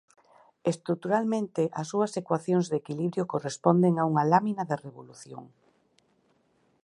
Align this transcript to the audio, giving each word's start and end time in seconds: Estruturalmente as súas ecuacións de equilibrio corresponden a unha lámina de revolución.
Estruturalmente 0.71 1.63
as 1.79 1.87
súas 1.91 2.11
ecuacións 2.21 2.65
de 2.71 2.75
equilibrio 2.81 3.23
corresponden 3.33 3.93
a 3.97 4.03
unha 4.11 4.23
lámina 4.31 4.63
de 4.69 4.75
revolución. 4.85 5.43